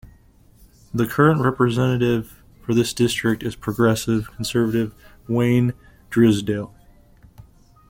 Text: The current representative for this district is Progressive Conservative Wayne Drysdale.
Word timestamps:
The 0.95 1.05
current 1.05 1.41
representative 1.41 2.41
for 2.65 2.73
this 2.73 2.91
district 2.91 3.43
is 3.43 3.55
Progressive 3.55 4.31
Conservative 4.35 4.95
Wayne 5.27 5.73
Drysdale. 6.09 6.73